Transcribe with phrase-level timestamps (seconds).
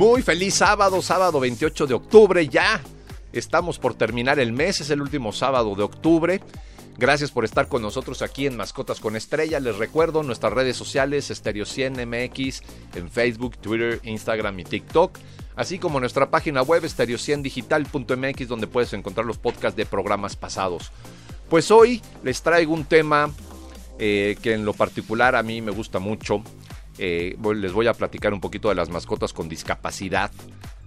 [0.00, 2.80] Muy feliz sábado, sábado 28 de octubre ya.
[3.34, 6.40] Estamos por terminar el mes, es el último sábado de octubre.
[6.96, 9.60] Gracias por estar con nosotros aquí en Mascotas con Estrella.
[9.60, 12.62] Les recuerdo nuestras redes sociales, Stereo 100 MX,
[12.94, 15.18] en Facebook, Twitter, Instagram y TikTok.
[15.54, 20.92] Así como nuestra página web, stereo100digital.mx, donde puedes encontrar los podcasts de programas pasados.
[21.50, 23.30] Pues hoy les traigo un tema
[23.98, 26.42] eh, que en lo particular a mí me gusta mucho.
[27.02, 30.30] Eh, les voy a platicar un poquito de las mascotas con discapacidad.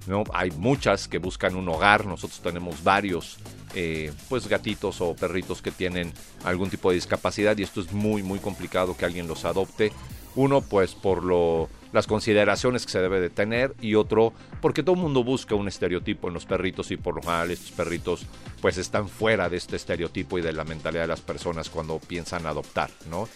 [0.05, 0.23] ¿no?
[0.31, 3.39] Hay muchas que buscan un hogar, nosotros tenemos varios
[3.73, 8.21] eh, pues gatitos o perritos que tienen algún tipo de discapacidad y esto es muy
[8.21, 9.91] muy complicado que alguien los adopte.
[10.35, 14.95] Uno pues por lo, las consideraciones que se debe de tener y otro porque todo
[14.95, 18.27] el mundo busca un estereotipo en los perritos y por lo general estos perritos
[18.61, 22.45] pues están fuera de este estereotipo y de la mentalidad de las personas cuando piensan
[22.45, 23.27] adoptar, ¿no?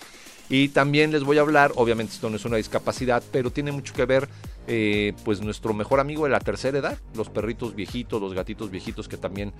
[0.49, 3.93] Y también les voy a hablar, obviamente esto no es una discapacidad, pero tiene mucho
[3.93, 4.29] que ver,
[4.65, 9.09] eh, pues nuestro mejor amigo de la tercera edad, los perritos viejitos, los gatitos viejitos
[9.09, 9.51] que también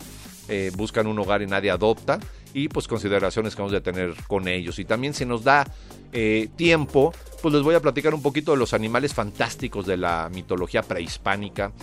[0.48, 2.20] eh, buscan un hogar y nadie adopta,
[2.54, 4.80] y pues consideraciones que vamos a tener con ellos.
[4.80, 5.70] Y también si nos da
[6.14, 10.30] eh, tiempo, pues les voy a platicar un poquito de los animales fantásticos de la
[10.34, 11.74] mitología prehispánica,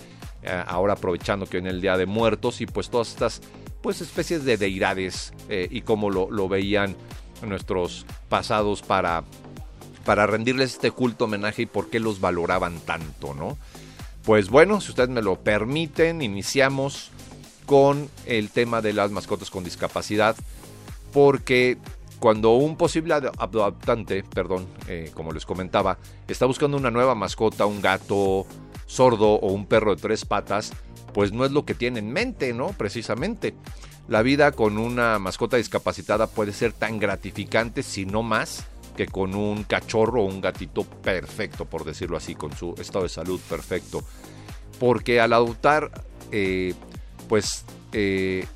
[0.67, 3.41] ahora aprovechando que en el Día de Muertos, y pues todas estas
[3.81, 6.97] pues especies de deidades y cómo lo, lo veían
[7.45, 9.25] nuestros pasados para,
[10.05, 13.57] para rendirles este culto homenaje y por qué los valoraban tanto, ¿no?
[14.25, 17.11] Pues bueno, si ustedes me lo permiten, iniciamos
[17.67, 20.37] con el tema de las mascotas con discapacidad,
[21.13, 21.79] porque
[22.19, 27.83] cuando un posible adoptante, perdón, eh, como les comentaba, está buscando una nueva mascota, un
[27.83, 28.47] gato
[28.87, 30.73] sordo o un perro de tres patas,
[31.13, 32.69] pues no es lo que tiene en mente, ¿no?
[32.69, 33.55] Precisamente.
[34.07, 38.67] La vida con una mascota discapacitada puede ser tan gratificante, si no más,
[38.97, 43.09] que con un cachorro o un gatito perfecto, por decirlo así, con su estado de
[43.09, 44.05] salud perfecto.
[44.79, 45.91] Porque al adoptar,
[46.33, 46.75] eh,
[47.29, 48.47] pues eh,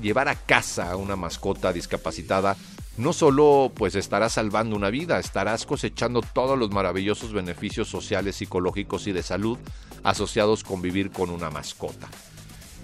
[0.00, 2.56] llevar a casa a una mascota discapacitada,
[2.96, 9.06] no solo pues estarás salvando una vida, estarás cosechando todos los maravillosos beneficios sociales, psicológicos
[9.06, 9.58] y de salud
[10.02, 12.08] asociados con vivir con una mascota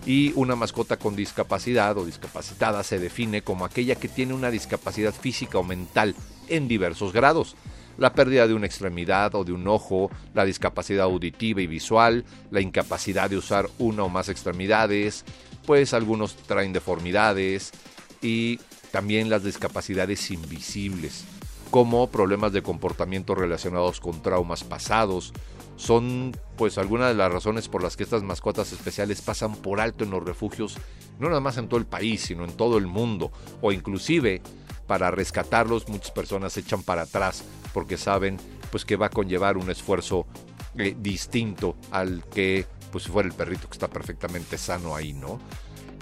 [0.05, 5.15] y una mascota con discapacidad o discapacitada se define como aquella que tiene una discapacidad
[5.15, 6.15] física o mental
[6.49, 7.57] en diversos grados.
[7.99, 12.61] La pérdida de una extremidad o de un ojo, la discapacidad auditiva y visual, la
[12.61, 15.25] incapacidad de usar una o más extremidades,
[15.67, 17.71] pues algunos traen deformidades
[18.23, 18.59] y
[18.91, 21.25] también las discapacidades invisibles,
[21.73, 25.33] como problemas de comportamiento relacionados con traumas pasados,
[25.77, 30.05] son pues algunas de las razones por las que estas mascotas especiales pasan por alto
[30.05, 30.77] en los refugios,
[31.19, 34.43] no nada más en todo el país, sino en todo el mundo, o inclusive
[34.87, 38.37] para rescatarlos muchas personas se echan para atrás porque saben
[38.71, 40.27] pues que va a conllevar un esfuerzo
[40.77, 45.41] eh, distinto al que pues si fuera el perrito que está perfectamente sano ahí, ¿no?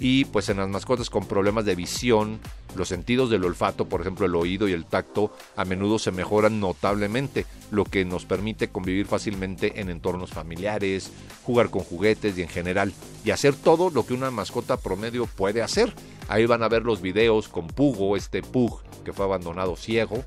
[0.00, 2.40] Y pues en las mascotas con problemas de visión,
[2.74, 6.58] los sentidos del olfato, por ejemplo el oído y el tacto, a menudo se mejoran
[6.58, 11.12] notablemente, lo que nos permite convivir fácilmente en entornos familiares,
[11.44, 12.94] jugar con juguetes y en general,
[13.26, 15.94] y hacer todo lo que una mascota promedio puede hacer.
[16.28, 20.24] Ahí van a ver los videos con Pugo, este Pug que fue abandonado ciego,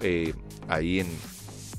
[0.00, 0.32] eh,
[0.68, 1.08] ahí en,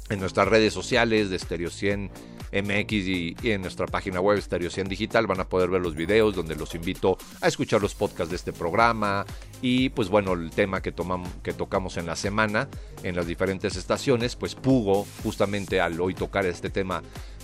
[0.09, 2.11] en nuestras redes sociales de Stereo 100
[2.53, 6.35] MX y, en nuestra página web Stereo 100 Digital van a poder ver los videos
[6.35, 9.25] donde los invito a escuchar los podcasts de este programa
[9.61, 10.93] y pues bueno, el tema que,
[11.41, 12.67] que tocamos en la semana
[13.01, 17.01] en las diferentes estaciones, pues Pugo justamente al hoy tocar este tema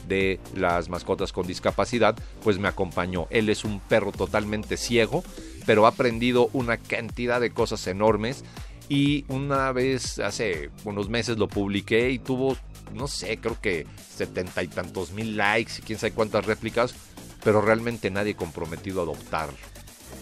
[0.08, 3.28] de las mascotas con discapacidad, pues me acompañó.
[3.30, 5.24] Él es un perro totalmente ciego,
[5.66, 8.44] pero ha aprendido una cantidad de cosas enormes
[8.90, 12.58] y una vez hace unos meses lo publiqué y tuvo
[12.94, 16.94] no sé, creo que setenta y tantos mil likes y quién sabe cuántas réplicas,
[17.44, 19.50] pero realmente nadie comprometido a adoptar.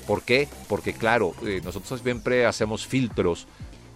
[0.06, 0.48] ¿Por qué?
[0.68, 3.48] Porque claro, eh, nosotros siempre hacemos filtros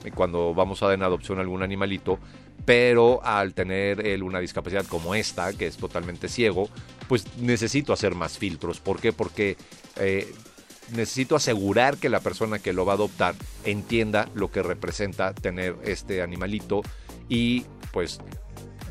[0.04, 2.20] eh, cuando vamos a dar en adopción algún animalito,
[2.66, 6.70] pero al tener él una discapacidad como esta, que es totalmente ciego,
[7.08, 8.80] pues necesito hacer más filtros.
[8.80, 9.14] ¿Por qué?
[9.14, 9.58] Porque
[9.98, 10.32] eh,
[10.92, 13.36] necesito asegurar que la persona que lo va a adoptar
[13.66, 16.82] entienda lo que representa tener este animalito
[17.30, 18.20] y pues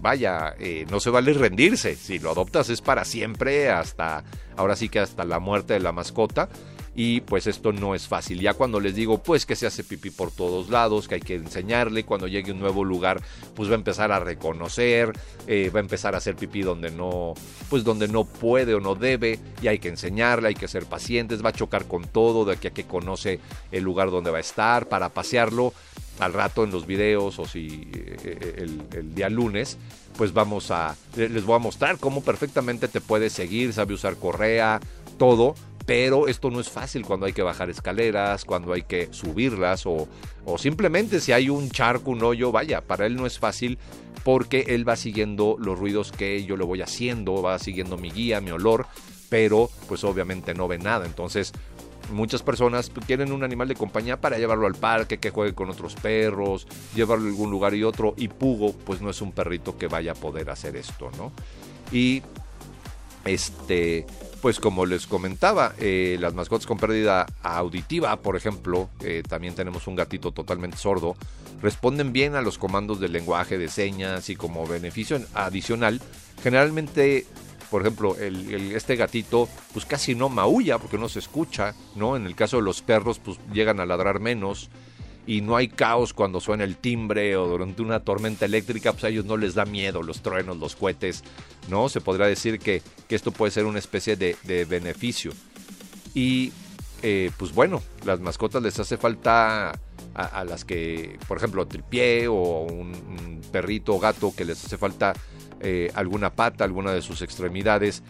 [0.01, 1.95] vaya, eh, no se vale rendirse.
[1.97, 4.25] Si lo adoptas es para siempre, hasta,
[4.57, 6.49] ahora sí que hasta la muerte de la mascota
[6.95, 8.41] y pues esto no es fácil.
[8.41, 11.37] Ya cuando les digo pues que se hace pipí por todos lados, que hay que
[11.37, 13.21] enseñarle, cuando llegue a un nuevo lugar
[13.55, 15.13] pues va a empezar a reconocer,
[15.47, 17.35] eh, va a empezar a hacer pipí donde no,
[17.69, 21.45] pues donde no puede o no debe y hay que enseñarle, hay que ser pacientes,
[21.45, 23.41] va a chocar con todo de aquí a que conoce
[23.71, 25.73] el lugar donde va a estar para pasearlo
[26.19, 29.79] al rato en los videos o si eh, el, el día lunes
[30.19, 34.81] pues vamos a les voy a mostrar cómo perfectamente te puede seguir, sabe usar correa,
[35.17, 35.55] todo
[35.87, 40.09] pero esto no es fácil cuando hay que bajar escaleras, cuando hay que subirlas o,
[40.45, 43.79] o simplemente si hay un charco, un hoyo, vaya, para él no es fácil
[44.25, 48.41] porque él va siguiendo los ruidos que yo le voy haciendo, va siguiendo mi guía,
[48.41, 48.87] mi olor,
[49.29, 51.53] pero pues obviamente no ve nada, entonces
[52.11, 55.95] muchas personas quieren un animal de compañía para llevarlo al parque, que juegue con otros
[55.95, 59.87] perros, llevarlo a algún lugar y otro, y Pugo pues no es un perrito que
[59.87, 61.33] vaya a poder hacer esto, ¿no?
[61.93, 62.23] Y
[63.25, 64.07] este,
[64.41, 69.87] pues como les comentaba, eh, las mascotas con pérdida auditiva, por ejemplo, eh, también tenemos
[69.87, 71.17] un gatito totalmente sordo,
[71.63, 76.01] responden bien a los comandos del lenguaje de señas y como beneficio adicional,
[76.43, 77.27] generalmente,
[77.71, 82.17] por ejemplo, este gatito pues casi no maulla porque no se escucha, ¿no?
[82.17, 84.71] En el caso de los perros pues llegan a ladrar menos
[85.31, 89.11] y no hay caos cuando suena el timbre o durante una tormenta eléctrica, pues a
[89.11, 91.23] ellos no les da miedo los truenos, los cohetes,
[91.69, 91.89] ¿no?
[91.89, 95.31] Se podrá decir que, esto puede ser una especie de, beneficio.
[96.15, 96.53] Y
[97.03, 99.71] eh, pues bueno, las mascotas les hace falta
[100.15, 105.13] a, las que, por ejemplo, tripié o un, perrito o gato que les hace falta
[105.61, 108.03] eh, alguna pata, alguna de sus extremidades,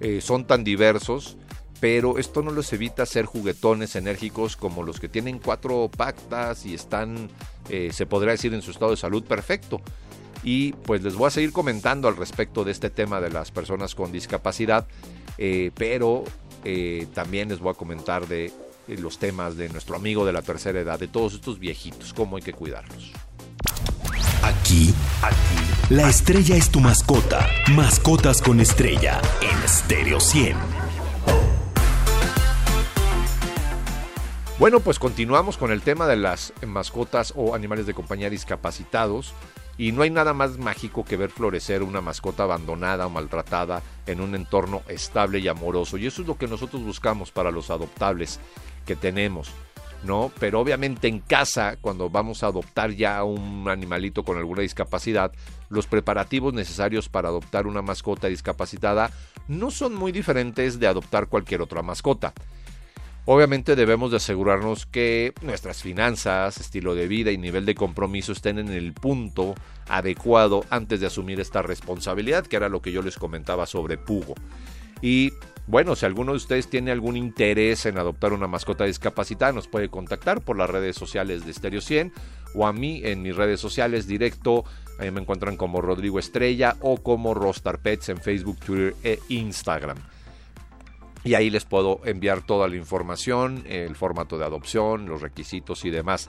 [0.00, 1.36] eh, son tan diversos
[1.84, 6.72] pero esto no los evita ser juguetones enérgicos como los que tienen cuatro pactas y
[6.72, 7.28] están,
[7.68, 9.82] eh, se podría decir, en su estado de salud perfecto.
[10.42, 13.94] Y pues les voy a seguir comentando al respecto de este tema de las personas
[13.94, 14.86] con discapacidad,
[15.36, 16.24] eh, pero
[16.64, 18.50] eh, también les voy a comentar de
[18.88, 22.42] los temas de nuestro amigo de la tercera edad, de todos estos viejitos, cómo hay
[22.42, 23.12] que cuidarlos.
[24.42, 27.46] Aquí, aquí, la estrella es tu mascota.
[27.72, 30.83] Mascotas con estrella en Stereo 100.
[34.56, 39.34] Bueno, pues continuamos con el tema de las mascotas o animales de compañía discapacitados.
[39.76, 44.20] Y no hay nada más mágico que ver florecer una mascota abandonada o maltratada en
[44.20, 45.98] un entorno estable y amoroso.
[45.98, 48.38] Y eso es lo que nosotros buscamos para los adoptables
[48.86, 49.50] que tenemos.
[50.04, 50.30] ¿no?
[50.38, 55.32] Pero obviamente en casa, cuando vamos a adoptar ya un animalito con alguna discapacidad,
[55.68, 59.10] los preparativos necesarios para adoptar una mascota discapacitada
[59.48, 62.32] no son muy diferentes de adoptar cualquier otra mascota.
[63.26, 68.58] Obviamente debemos de asegurarnos que nuestras finanzas, estilo de vida y nivel de compromiso estén
[68.58, 69.54] en el punto
[69.88, 74.34] adecuado antes de asumir esta responsabilidad, que era lo que yo les comentaba sobre Pugo.
[75.00, 75.32] Y
[75.66, 79.88] bueno, si alguno de ustedes tiene algún interés en adoptar una mascota discapacitada, nos puede
[79.88, 82.12] contactar por las redes sociales de Stereo 100
[82.54, 84.64] o a mí en mis redes sociales directo.
[84.98, 89.96] Ahí me encuentran como Rodrigo Estrella o como Rostar Pets en Facebook, Twitter e Instagram
[91.24, 95.90] y ahí les puedo enviar toda la información, el formato de adopción, los requisitos y
[95.90, 96.28] demás.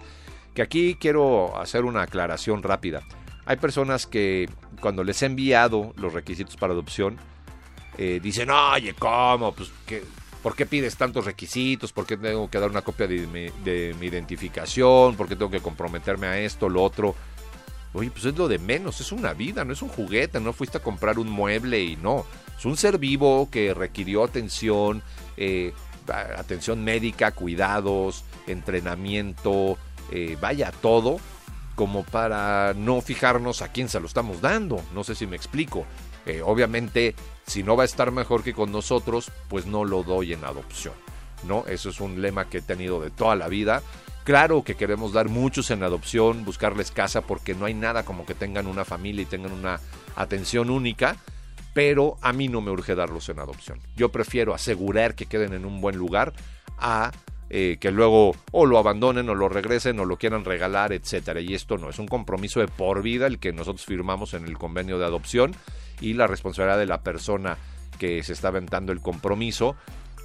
[0.53, 3.03] Que aquí quiero hacer una aclaración rápida.
[3.45, 4.49] Hay personas que
[4.79, 7.17] cuando les he enviado los requisitos para adopción,
[7.97, 9.53] eh, dicen, oye, ¿cómo?
[9.53, 9.69] Pues,
[10.41, 11.91] ¿Por qué pides tantos requisitos?
[11.91, 15.15] ¿Por qué tengo que dar una copia de mi, de mi identificación?
[15.15, 17.15] ¿Por qué tengo que comprometerme a esto, lo otro?
[17.93, 20.77] Oye, pues es lo de menos, es una vida, no es un juguete, no fuiste
[20.77, 22.25] a comprar un mueble y no.
[22.57, 25.03] Es un ser vivo que requirió atención,
[25.37, 25.73] eh,
[26.07, 29.77] atención médica, cuidados, entrenamiento,
[30.11, 31.17] eh, vaya todo,
[31.75, 34.81] como para no fijarnos a quién se lo estamos dando.
[34.93, 35.85] No sé si me explico.
[36.25, 40.33] Eh, obviamente, si no va a estar mejor que con nosotros, pues no lo doy
[40.33, 40.93] en adopción.
[41.45, 41.65] ¿no?
[41.67, 43.83] Eso es un lema que he tenido de toda la vida
[44.25, 48.33] Claro que queremos dar muchos en adopción, buscarles casa, porque no hay nada como que
[48.33, 49.79] tengan una familia y tengan una
[50.15, 51.17] atención única,
[51.75, 53.81] pero a mí no me urge darlos en adopción.
[53.97, 56.31] Yo prefiero asegurar que queden en un buen lugar
[56.77, 57.11] a
[57.49, 61.41] eh, que luego o lo abandonen o lo regresen o lo quieran regalar, etcétera.
[61.41, 64.57] Y esto no, es un compromiso de por vida el que nosotros firmamos en el
[64.57, 65.53] convenio de adopción
[65.99, 67.57] y la responsabilidad de la persona
[67.99, 69.75] que se está aventando el compromiso,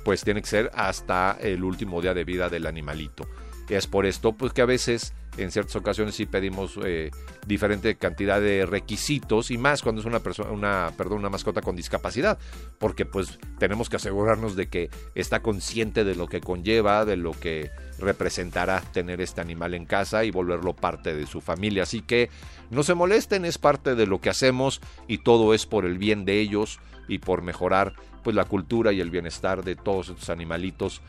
[0.05, 3.27] pues tiene que ser hasta el último día de vida del animalito.
[3.69, 7.11] Es por esto pues que a veces en ciertas ocasiones sí pedimos eh,
[7.47, 11.77] diferente cantidad de requisitos y más cuando es una persona una perdón una mascota con
[11.77, 12.39] discapacidad
[12.79, 17.33] porque pues tenemos que asegurarnos de que está consciente de lo que conlleva de lo
[17.33, 17.71] que
[18.01, 21.85] representará tener este animal en casa y volverlo parte de su familia.
[21.85, 22.31] Así que
[22.71, 26.25] no se molesten es parte de lo que hacemos y todo es por el bien
[26.25, 31.01] de ellos y por mejorar pues la cultura y el bienestar de todos estos animalitos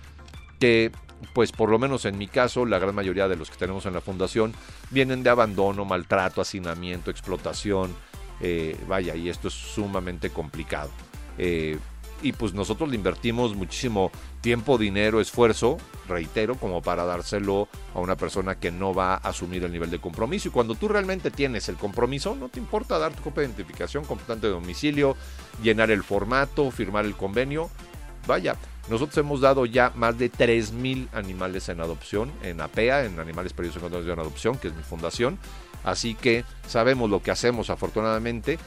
[0.61, 0.91] que
[1.33, 3.93] pues por lo menos en mi caso, la gran mayoría de los que tenemos en
[3.93, 4.53] la fundación
[4.91, 7.93] vienen de abandono, maltrato, hacinamiento, explotación,
[8.39, 10.89] eh, vaya, y esto es sumamente complicado.
[11.37, 11.77] Eh,
[12.23, 15.77] y pues nosotros le invertimos muchísimo tiempo, dinero, esfuerzo,
[16.07, 19.99] reitero, como para dárselo a una persona que no va a asumir el nivel de
[19.99, 20.49] compromiso.
[20.49, 24.05] Y cuando tú realmente tienes el compromiso, no te importa dar tu copia de identificación,
[24.05, 25.15] completante de domicilio,
[25.63, 27.71] llenar el formato, firmar el convenio.
[28.27, 28.55] Vaya,
[28.89, 33.77] nosotros hemos dado ya más de 3.000 animales en adopción, en APEA, en Animales Perdidos
[33.77, 35.37] en en Adopción, que es mi fundación.
[35.83, 38.59] Así que sabemos lo que hacemos afortunadamente.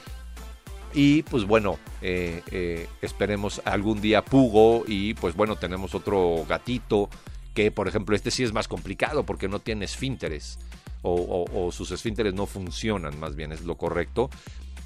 [0.94, 7.11] Y pues bueno, eh, eh, esperemos algún día Pugo y pues bueno, tenemos otro gatito
[7.52, 10.59] que por ejemplo este sí es más complicado porque no tiene esfínteres
[11.02, 14.30] o, o sus esfínteres no funcionan, más bien es lo correcto.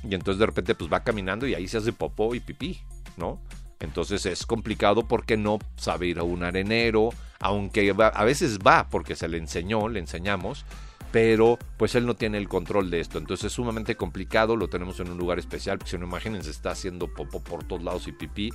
[0.02, 2.80] Y entonces de repente pues va caminando y ahí se hace popó y pipí,
[3.16, 3.40] ¿no?
[3.80, 9.14] Entonces es complicado porque no sabe ir a un arenero, aunque a veces va porque
[9.14, 10.64] se le enseñó, le enseñamos,
[11.12, 13.18] pero pues él no tiene el control de esto.
[13.18, 16.72] Entonces es sumamente complicado, lo tenemos en un lugar especial, porque si no imagínense, está
[16.72, 18.50] haciendo popo por todos lados y pipí.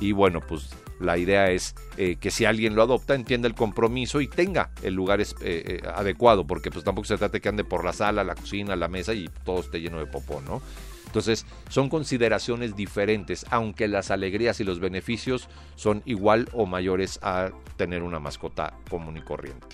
[0.00, 4.20] Y bueno, pues la idea es eh, que si alguien lo adopta, entienda el compromiso
[4.20, 7.84] y tenga el lugar eh, eh, adecuado, porque pues tampoco se trata que ande por
[7.84, 10.62] la sala, la cocina, la mesa y todo esté lleno de popó, ¿no?
[11.14, 17.52] Entonces, son consideraciones diferentes, aunque las alegrías y los beneficios son igual o mayores a
[17.76, 19.64] tener una mascota común y corriente.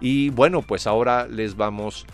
[0.00, 2.04] Y bueno, pues ahora les vamos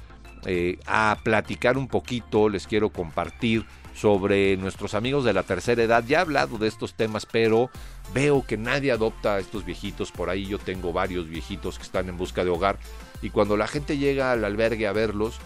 [0.47, 3.67] eh, a platicar un poquito, les quiero compartir
[3.97, 6.05] sobre nuestros amigos de la tercera edad.
[6.07, 7.69] Ya he hablado de estos temas, pero
[8.15, 10.13] veo que nadie adopta a estos viejitos.
[10.13, 12.79] Por ahí yo tengo varios viejitos que están en busca de hogar.
[13.23, 15.41] Y cuando la gente llega al albergue a verlos,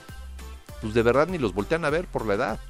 [0.83, 2.61] pues de verdad ni los voltean a ver por la edad.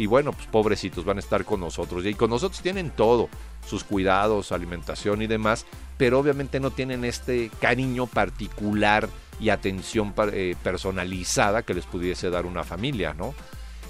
[0.00, 2.06] Y bueno, pues pobrecitos van a estar con nosotros.
[2.06, 3.28] Y con nosotros tienen todo,
[3.66, 5.66] sus cuidados, alimentación y demás,
[5.98, 12.46] pero obviamente no tienen este cariño particular y atención eh, personalizada que les pudiese dar
[12.46, 13.34] una familia, ¿no?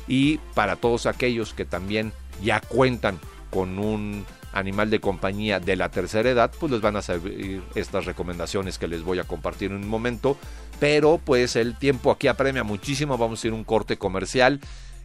[0.09, 2.12] Y para todos aquellos que también
[2.43, 7.02] ya cuentan con un animal de compañía de la tercera edad, pues les van a
[7.02, 10.37] servir estas recomendaciones que les voy a compartir en un momento.
[10.81, 14.59] Pero pues el tiempo aquí apremia muchísimo, vamos a ir un corte comercial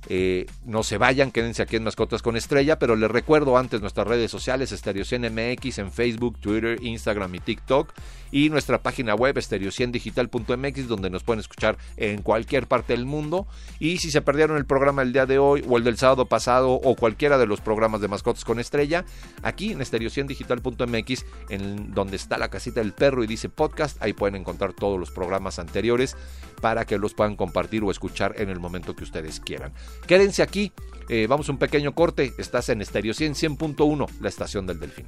[0.08, 4.08] eh, no se vayan, quédense aquí en Mascotas con Estrella, pero les recuerdo antes nuestras
[4.08, 7.94] redes sociales, Estereocien MX en Facebook, Twitter, Instagram y TikTok
[8.32, 13.48] y nuestra página web estereociendigital.mx donde nos pueden escuchar en cualquier parte del mundo
[13.80, 16.72] y si se perdieron el programa el día de hoy o el del sábado pasado
[16.72, 19.06] o cualquiera de los programas de Mascotas con Estrella,
[19.42, 24.36] aquí en estereociendigital.mx en donde está la casita del perro y dice podcast, ahí pueden
[24.36, 26.18] encontrar todos los programas anteriores
[26.62, 29.72] para que los puedan compartir o escuchar en el momento que ustedes quieran.
[30.08, 30.72] Quédense aquí,
[31.10, 35.06] eh, vamos a un pequeño corte, estás en Estereo 100.1, la estación del Delfín.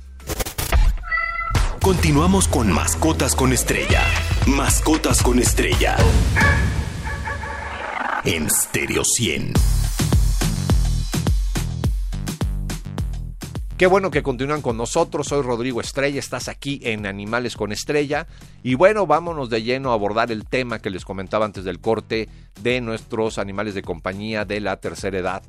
[1.82, 4.03] Continuamos con Mascotas con Estrella.
[4.46, 5.96] Mascotas con Estrella.
[8.25, 9.53] En Stereo 100.
[13.77, 15.27] Qué bueno que continúan con nosotros.
[15.27, 18.25] Soy Rodrigo Estrella, estás aquí en Animales con Estrella.
[18.63, 22.27] Y bueno, vámonos de lleno a abordar el tema que les comentaba antes del corte
[22.63, 25.43] de nuestros animales de compañía de la tercera edad.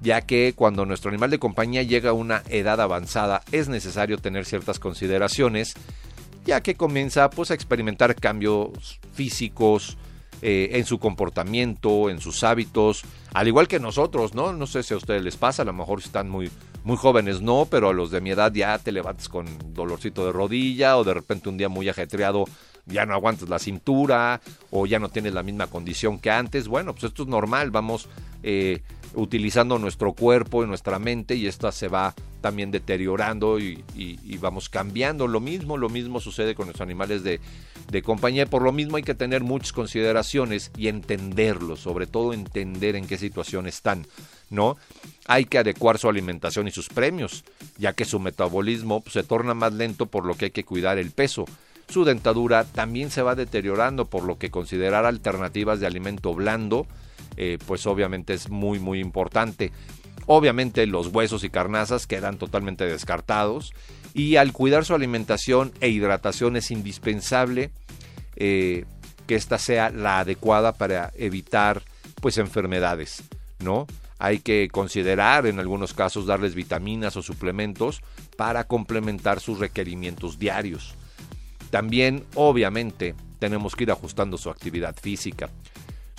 [0.00, 4.44] Ya que cuando nuestro animal de compañía llega a una edad avanzada es necesario tener
[4.44, 5.74] ciertas consideraciones,
[6.44, 9.98] ya que comienza pues, a experimentar cambios físicos,
[10.44, 14.52] eh, en su comportamiento, en sus hábitos, al igual que nosotros, ¿no?
[14.52, 16.50] No sé si a ustedes les pasa, a lo mejor están muy,
[16.84, 20.32] muy jóvenes no, pero a los de mi edad ya te levantas con dolorcito de
[20.32, 22.44] rodilla o de repente un día muy ajetreado
[22.86, 26.68] ya no aguantas la cintura o ya no tienes la misma condición que antes.
[26.68, 28.08] Bueno, pues esto es normal, vamos
[28.42, 28.82] eh,
[29.14, 33.82] utilizando nuestro cuerpo y nuestra mente y esta se va también deteriorando y,
[34.40, 35.28] vamos cambiando.
[35.28, 37.40] Lo mismo, lo mismo sucede con los animales de,
[38.02, 38.46] compañía.
[38.46, 43.18] Por lo mismo hay que tener muchas consideraciones y entenderlos, sobre todo entender en qué
[43.18, 44.06] situación están.
[44.50, 44.76] ¿no?
[45.26, 47.44] Hay que adecuar su alimentación y sus premios,
[47.78, 50.98] ya que su metabolismo pues, se torna más lento por lo que hay que cuidar
[50.98, 51.46] el peso.
[51.88, 56.86] Su dentadura también se va deteriorando, por lo que considerar alternativas de alimento blando,
[57.36, 59.72] eh, pues obviamente es muy muy importante.
[60.26, 63.72] Obviamente los huesos y carnazas quedan totalmente descartados
[64.14, 67.70] y al cuidar su alimentación e hidratación es indispensable
[68.36, 68.84] eh,
[69.26, 71.82] que esta sea la adecuada para evitar
[72.20, 73.22] pues enfermedades,
[73.58, 73.86] ¿no?
[74.18, 78.02] Hay que considerar en algunos casos darles vitaminas o suplementos
[78.36, 80.94] para complementar sus requerimientos diarios.
[81.70, 85.50] También, obviamente, tenemos que ir ajustando su actividad física,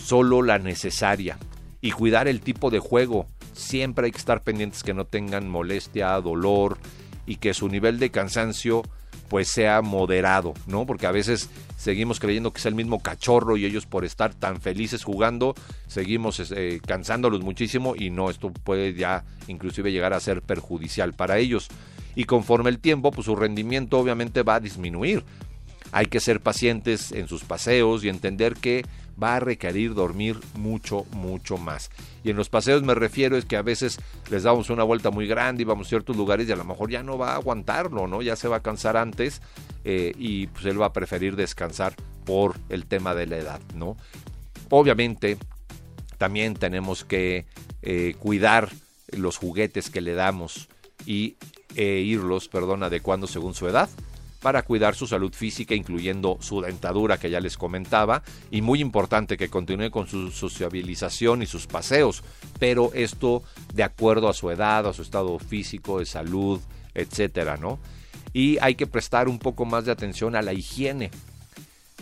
[0.04, 1.38] solo la necesaria,
[1.82, 3.28] y cuidar el tipo de juego.
[3.54, 6.78] Siempre hay que estar pendientes que no tengan molestia, dolor
[7.26, 8.84] y que su nivel de cansancio
[9.30, 10.86] pues sea moderado, ¿no?
[10.86, 14.62] Porque a veces seguimos creyendo que es el mismo cachorro y ellos por estar tan
[14.62, 15.56] felices jugando,
[15.88, 21.38] seguimos eh, cansándolos muchísimo y no, esto puede ya inclusive llegar a ser perjudicial para
[21.38, 21.68] ellos.
[22.16, 25.24] Y conforme el tiempo, pues su rendimiento obviamente va a disminuir.
[25.94, 28.84] Hay que ser pacientes en sus paseos y entender que
[29.22, 31.92] va a requerir dormir mucho, mucho más.
[32.24, 34.00] Y en los paseos me refiero es que a veces
[34.32, 36.90] les damos una vuelta muy grande y vamos a ciertos lugares y a lo mejor
[36.90, 38.24] ya no va a aguantarlo, ¿no?
[38.24, 39.42] Ya se va a cansar antes
[39.86, 41.94] eh, y pues él va a preferir descansar
[42.26, 43.96] por el tema de la edad, ¿no?
[44.72, 45.38] Obviamente
[46.18, 47.46] también tenemos que
[47.84, 48.70] eh, cuidar
[49.12, 50.70] los juguetes que le damos
[51.06, 51.36] y
[51.76, 53.90] e irlos, perdón, adecuando según su edad
[54.44, 58.22] para cuidar su salud física, incluyendo su dentadura que ya les comentaba,
[58.52, 62.24] y muy importante que continúe con su sociabilización y sus paseos,
[62.60, 63.42] pero esto
[63.74, 66.60] de acuerdo a su edad, a su estado físico, de salud,
[66.94, 67.80] etcétera, ¿no?
[68.34, 71.10] Y hay que prestar un poco más de atención a la higiene.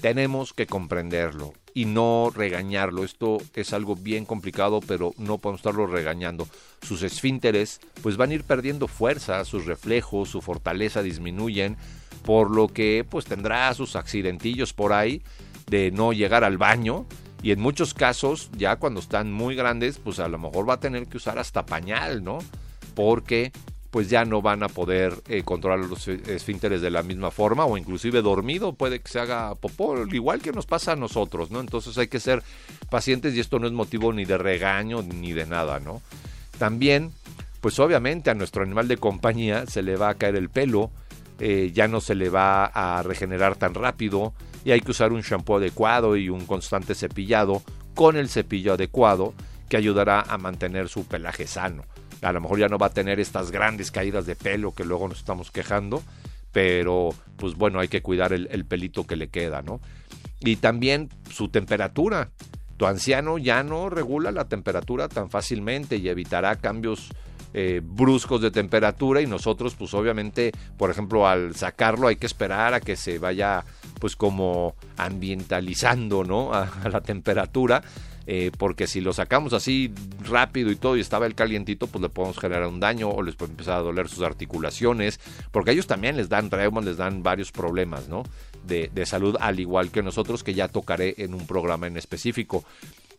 [0.01, 3.03] Tenemos que comprenderlo y no regañarlo.
[3.03, 6.47] Esto es algo bien complicado, pero no podemos estarlo regañando.
[6.81, 11.77] Sus esfínteres pues van a ir perdiendo fuerza, sus reflejos, su fortaleza disminuyen,
[12.23, 15.21] por lo que pues tendrá sus accidentillos por ahí
[15.69, 17.05] de no llegar al baño
[17.43, 20.79] y en muchos casos ya cuando están muy grandes pues a lo mejor va a
[20.79, 22.39] tener que usar hasta pañal, ¿no?
[22.95, 23.51] Porque
[23.91, 27.77] pues ya no van a poder eh, controlar los esfínteres de la misma forma o
[27.77, 31.59] inclusive dormido puede que se haga popó, igual que nos pasa a nosotros, ¿no?
[31.59, 32.41] Entonces hay que ser
[32.89, 36.01] pacientes y esto no es motivo ni de regaño ni de nada, ¿no?
[36.57, 37.11] También,
[37.59, 40.89] pues obviamente a nuestro animal de compañía se le va a caer el pelo,
[41.39, 44.33] eh, ya no se le va a regenerar tan rápido
[44.63, 47.61] y hay que usar un shampoo adecuado y un constante cepillado
[47.93, 49.33] con el cepillo adecuado
[49.67, 51.83] que ayudará a mantener su pelaje sano.
[52.21, 55.07] A lo mejor ya no va a tener estas grandes caídas de pelo que luego
[55.07, 56.03] nos estamos quejando,
[56.51, 59.79] pero pues bueno, hay que cuidar el, el pelito que le queda, ¿no?
[60.39, 62.29] Y también su temperatura.
[62.77, 67.11] Tu anciano ya no regula la temperatura tan fácilmente y evitará cambios
[67.53, 72.73] eh, bruscos de temperatura y nosotros pues obviamente por ejemplo al sacarlo hay que esperar
[72.73, 73.65] a que se vaya
[73.99, 77.83] pues como ambientalizando no a, la temperatura
[78.33, 82.07] eh, porque si lo sacamos así rápido y todo y estaba el calientito pues le
[82.07, 85.19] podemos generar un daño o les puede empezar a doler sus articulaciones
[85.51, 88.23] porque a ellos también les dan reumas les dan varios problemas no
[88.65, 92.63] de, de salud al igual que nosotros que ya tocaré en un programa en específico.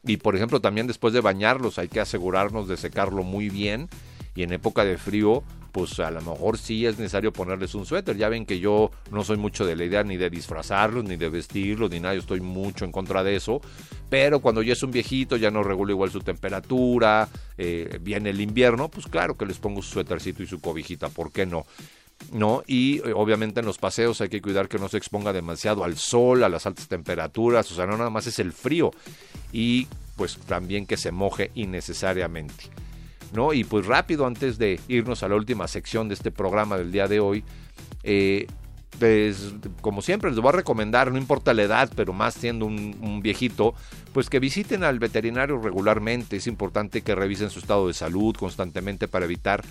[0.03, 3.91] Y por ejemplo también después de bañarlos hay que asegurarnos de secarlo muy bien
[4.35, 8.17] y en época de frío pues a lo mejor sí es necesario ponerles un suéter.
[8.17, 11.31] Ya ven que yo no soy mucho de la idea ni de disfrazarlos, ni de
[11.31, 13.61] vestirlos, ni nada, yo estoy mucho en contra de eso.
[14.11, 18.41] Pero cuando ya es un viejito, ya no regula igual su temperatura, eh, viene el
[18.41, 21.65] invierno, pues claro que les pongo su suétercito y su cobijita, ¿por qué no?
[22.31, 22.63] ¿no?
[22.67, 25.97] Y eh, obviamente en los paseos hay que cuidar que no se exponga demasiado al
[25.97, 28.91] sol, a las altas temperaturas, o sea, no nada más es el frío.
[29.53, 32.71] Y pues también que se moje innecesariamente.
[33.33, 33.53] ¿No?
[33.53, 37.09] Y pues rápido, antes de irnos a la última sección de este programa del día
[37.09, 37.45] de hoy,
[38.03, 38.47] eh,
[38.99, 43.21] pues, como siempre les voy a recomendar, no importa la edad, pero más siendo un,
[43.23, 43.75] viejito,
[44.13, 46.37] pues que visiten al veterinario regularmente.
[46.37, 49.65] Es importante que revisen su estado de salud constantemente para evitar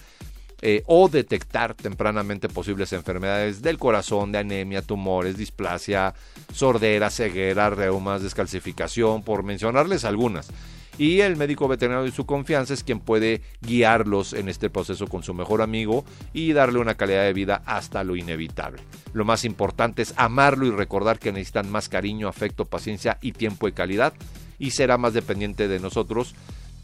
[0.62, 6.14] eh, o detectar tempranamente posibles enfermedades del corazón, de anemia, tumores, displasia,
[6.54, 10.52] sordera, ceguera, reumas, descalcificación, por mencionarles algunas
[10.98, 15.24] y el médico veterinario de su confianza es quien puede guiarlos en este proceso con
[15.24, 18.82] su mejor amigo y darle una calidad de vida hasta lo inevitable.
[19.14, 23.68] Lo más importante es amarlo y recordar que necesitan más cariño, afecto, paciencia y tiempo
[23.68, 24.14] de calidad
[24.60, 26.36] y será más dependiente de nosotros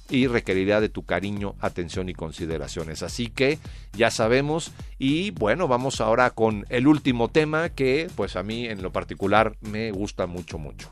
[0.10, 3.04] y requerirá de tu cariño, atención y consideraciones.
[3.04, 3.60] Así que
[3.94, 8.82] ya sabemos y bueno, vamos ahora con el último tema que pues a mí en
[8.82, 10.92] lo particular me gusta mucho mucho.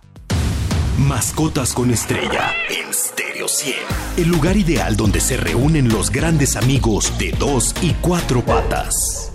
[0.97, 3.75] Mascotas con estrella en Stereo 100.
[4.15, 9.33] El lugar ideal donde se reúnen los grandes amigos de dos y cuatro patas.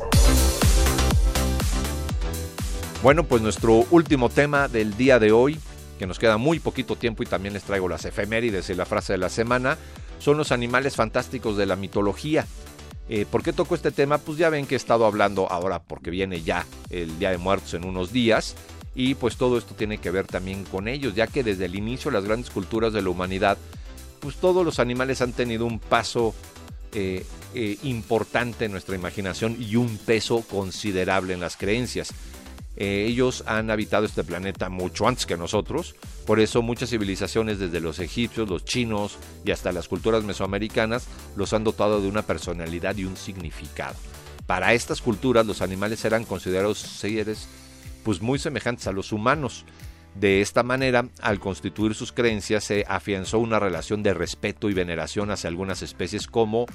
[3.03, 5.61] Bueno, pues nuestro último tema del día de hoy,
[5.99, 9.13] que nos queda muy poquito tiempo y también les traigo las efemérides y la frase
[9.13, 9.77] de la semana,
[10.19, 12.47] son los animales fantásticos de la mitología.
[13.11, 14.17] Eh, ¿Por qué toco este tema?
[14.17, 17.75] Pues ya ven que he estado hablando ahora porque viene ya el Día de Muertos
[17.75, 18.57] en unos días
[18.95, 22.11] Y pues todo esto tiene que ver también con ellos, ya que desde el inicio
[22.11, 23.57] las grandes culturas de la humanidad,
[24.21, 26.35] pues todos los animales han tenido un paso
[26.93, 27.25] eh,
[27.55, 32.13] eh, importante en nuestra imaginación y un peso considerable en las creencias.
[32.77, 35.95] Eh, ellos han habitado este planeta mucho antes que nosotros,
[36.27, 41.53] por eso muchas civilizaciones desde los egipcios, los chinos y hasta las culturas mesoamericanas los
[41.53, 43.97] han dotado de una personalidad y un significado.
[44.47, 47.49] Para estas culturas los animales eran considerados seres
[48.05, 49.65] pues muy semejantes a los humanos.
[50.15, 55.31] De esta manera, al constituir sus creencias, se afianzó una relación de respeto y veneración
[55.31, 56.67] hacia algunas especies como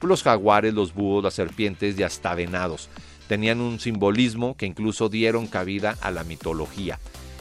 [0.00, 2.88] los jaguares, los búhos, las serpientes y hasta venados.
[3.26, 6.98] Tenían un simbolismo que incluso dieron cabida a la mitología.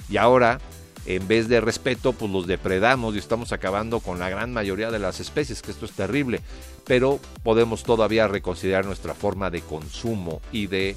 [0.09, 0.59] Y ahora,
[1.05, 4.99] en vez de respeto, pues los depredamos y estamos acabando con la gran mayoría de
[4.99, 6.41] las especies, que esto es terrible.
[6.85, 10.95] Pero podemos todavía reconsiderar nuestra forma de consumo y de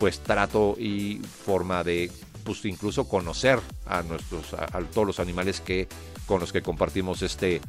[0.00, 2.10] pues trato y forma de
[2.42, 5.86] pues incluso conocer a nuestros a, todos los animales que
[6.26, 7.60] con los que compartimos este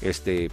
[0.00, 0.50] este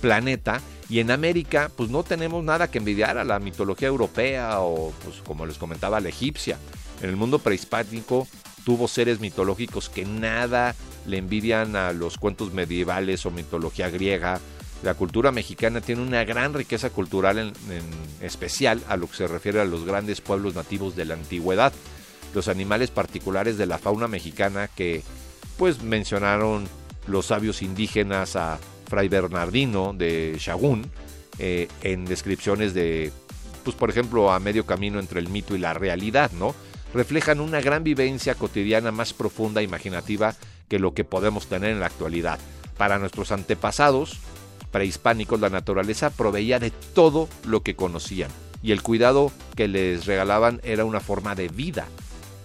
[0.00, 0.60] planeta
[0.90, 5.22] y en América pues no tenemos nada que envidiar a la mitología europea o pues
[5.24, 6.58] como les comentaba la egipcia.
[7.00, 8.26] En el mundo prehispánico
[8.64, 10.74] tuvo seres mitológicos que nada
[11.06, 14.40] le envidian a los cuentos medievales o mitología griega.
[14.84, 17.52] La cultura mexicana tiene una gran riqueza cultural en,
[18.20, 21.72] especial a lo que se refiere a los grandes pueblos nativos de la antigüedad.
[22.34, 25.02] Los animales particulares de la fauna mexicana que
[25.56, 26.68] pues mencionaron
[27.06, 30.90] los sabios indígenas a Fray Bernardino de Shagún
[31.38, 33.10] eh, en descripciones de,
[33.62, 36.54] pues por ejemplo, a medio camino entre el mito y la realidad, ¿no?
[36.92, 40.34] Reflejan una gran vivencia cotidiana más profunda e imaginativa
[40.68, 42.38] que lo que podemos tener en la actualidad.
[42.76, 44.20] Para nuestros antepasados
[44.74, 48.28] prehispánicos, la naturaleza proveía de todo lo que conocían
[48.60, 51.86] y el cuidado que les regalaban era una forma de vida.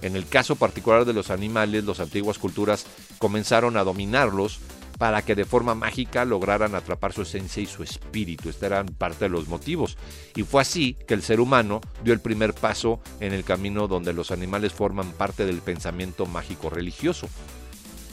[0.04, 2.86] En el caso particular de los animales, las antiguas culturas
[3.18, 4.60] comenzaron a dominarlos
[5.00, 8.50] para que de forma mágica lograran atrapar su esencia y su espíritu.
[8.50, 9.98] Estos eran parte de los motivos.
[10.36, 14.14] Y fue así que el ser humano dio el primer paso en el camino donde
[14.14, 17.28] los animales forman parte del pensamiento mágico religioso.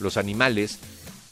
[0.00, 0.78] Los animales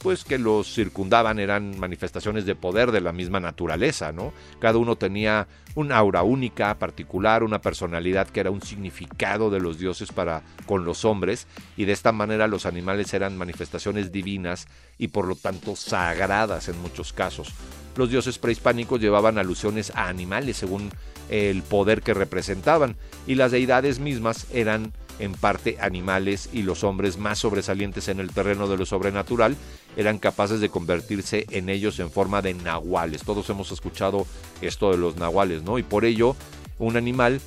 [0.05, 4.33] pues que los circundaban eran manifestaciones de poder de la misma naturaleza, ¿no?
[4.59, 9.79] Cada uno tenía una aura única, particular, una personalidad que era un significado de los
[9.79, 14.67] dioses para con los hombres, y de esta manera los animales eran manifestaciones divinas
[14.99, 17.51] y por lo tanto sagradas en muchos casos.
[17.95, 20.91] Los dioses prehispánicos llevaban alusiones a animales según
[21.31, 27.17] el poder que representaban, y las deidades mismas eran en parte animales y los hombres
[27.17, 29.55] más sobresalientes en el terreno de lo sobrenatural
[29.97, 33.23] eran capaces de convertirse en ellos en forma de nahuales.
[33.23, 34.25] Todos hemos escuchado
[34.61, 35.77] esto de los nahuales, ¿no?
[35.79, 36.35] Y por ello
[36.79, 37.41] un animal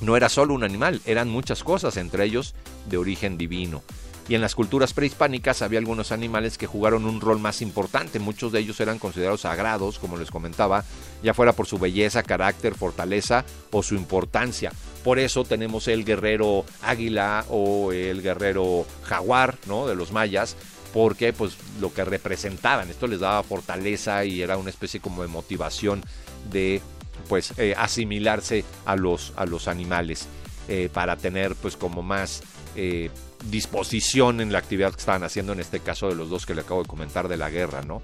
[0.00, 2.54] no era solo un animal, eran muchas cosas, entre ellos
[2.88, 3.82] de origen divino
[4.28, 8.18] y en las culturas prehispánicas había algunos animales que jugaron un rol más importante.
[8.18, 10.84] Muchos de ellos eran considerados sagrados, como les comentaba,
[11.22, 14.70] ya fuera por su belleza, carácter, fortaleza o su importancia.
[15.02, 19.86] Por eso tenemos el guerrero águila o el guerrero jaguar, ¿no?
[19.86, 20.56] De los mayas,
[20.92, 25.28] porque pues lo que representaban, esto les daba fortaleza y era una especie como de
[25.28, 26.02] motivación
[26.50, 26.82] de
[27.28, 30.28] pues eh, asimilarse a los, a los animales
[30.68, 32.42] eh, para tener pues como más
[32.76, 33.10] eh,
[33.50, 36.62] disposición en la actividad que estaban haciendo, en este caso de los dos que le
[36.62, 38.02] acabo de comentar de la guerra, ¿no?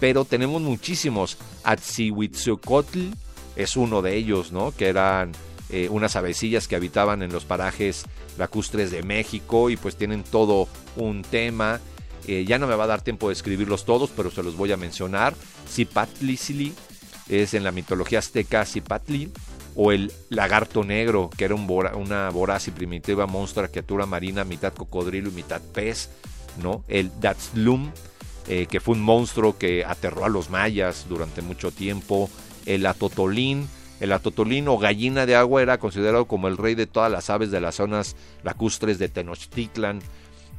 [0.00, 1.38] Pero tenemos muchísimos.
[1.62, 3.08] Atzihuitzocotl
[3.56, 4.72] es uno de ellos, ¿no?
[4.76, 5.32] Que eran
[5.70, 8.04] eh, unas avecillas que habitaban en los parajes
[8.36, 11.80] lacustres de México y pues tienen todo un tema.
[12.26, 14.72] Eh, ya no me va a dar tiempo de escribirlos todos, pero se los voy
[14.72, 15.34] a mencionar.
[15.68, 16.74] Zipatlisili
[17.28, 19.30] es en la mitología azteca Zipatli
[19.76, 25.30] o el lagarto negro, que era una voraz y primitiva monstrua criatura marina, mitad cocodrilo
[25.30, 26.10] y mitad pez,
[26.62, 26.84] ¿no?
[26.88, 27.90] El Datslum,
[28.48, 32.30] eh, que fue un monstruo que aterró a los mayas durante mucho tiempo,
[32.66, 33.68] el atotolín,
[34.00, 37.50] el atotolín o gallina de agua era considerado como el rey de todas las aves
[37.50, 40.00] de las zonas lacustres de Tenochtitlan,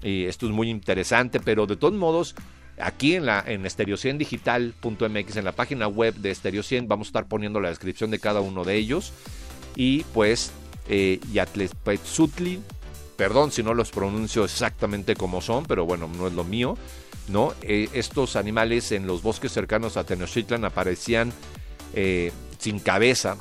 [0.02, 2.36] y esto es muy interesante, pero de todos modos
[2.78, 7.28] Aquí en la en estereocien.digital.mx en la página web de Estereo 100 vamos a estar
[7.28, 9.14] poniendo la descripción de cada uno de ellos
[9.76, 10.52] y pues
[10.90, 12.62] eh, Yatlespetzutli,
[13.16, 16.78] perdón si no los pronuncio exactamente como son, pero bueno, no es lo mío,
[17.30, 17.54] ¿no?
[17.62, 21.32] Eh, estos animales en los bosques cercanos a Tenochtitlan aparecían
[21.94, 23.38] eh, sin cabeza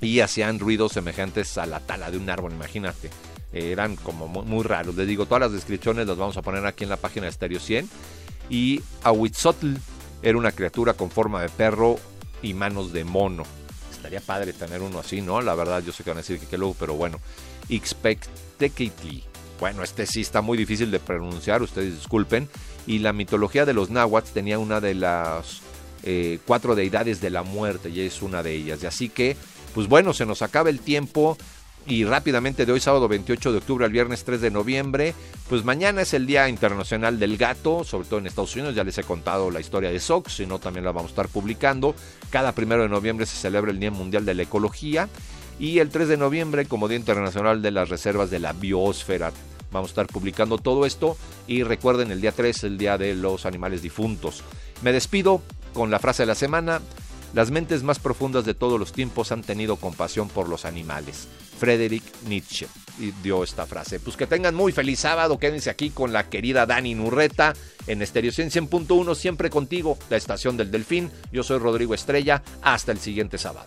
[0.00, 3.10] y hacían ruidos semejantes a la tala de un árbol, imagínate.
[3.52, 4.96] eran como muy, raros.
[4.96, 7.60] Les digo, todas las descripciones las vamos a poner aquí en la página de Stereo
[7.60, 7.88] 100
[8.48, 9.74] y Ahuitzotl
[10.22, 11.98] era una criatura con forma de perro
[12.42, 13.44] y manos de mono.
[13.90, 15.40] Estaría padre tener uno así, ¿no?
[15.40, 17.20] La verdad, yo sé que van a decir que qué luego, pero bueno.
[17.68, 19.24] Ixpectecatli
[19.58, 22.48] Bueno, este sí está muy difícil de pronunciar, ustedes disculpen.
[22.86, 25.60] Y la mitología de los náhuatl tenía una de las
[26.04, 28.82] eh, cuatro deidades de la muerte y es una de ellas.
[28.82, 29.36] Y así que,
[29.74, 31.36] pues bueno, se nos acaba el tiempo
[31.86, 35.14] y rápidamente de hoy sábado 28 de octubre al viernes 3 de noviembre,
[35.48, 38.98] pues mañana es el Día Internacional del Gato, sobre todo en Estados Unidos, ya les
[38.98, 41.94] he contado la historia de SOX, si no también la vamos a estar publicando.
[42.30, 45.08] Cada primero de noviembre se celebra el Día Mundial de la Ecología
[45.58, 49.32] y el 3 de noviembre como Día Internacional de las Reservas de la Biosfera.
[49.70, 53.46] Vamos a estar publicando todo esto y recuerden el día 3, el Día de los
[53.46, 54.42] Animales Difuntos.
[54.82, 55.42] Me despido
[55.74, 56.80] con la frase de la semana.
[57.34, 61.28] Las mentes más profundas de todos los tiempos han tenido compasión por los animales.
[61.58, 62.66] Friedrich Nietzsche
[63.22, 64.00] dio esta frase.
[64.00, 67.54] Pues que tengan muy feliz sábado, quédense aquí con la querida Dani Nurreta
[67.86, 71.10] en Estéreo 100.1, siempre contigo, la estación del Delfín.
[71.32, 73.66] Yo soy Rodrigo Estrella, hasta el siguiente sábado.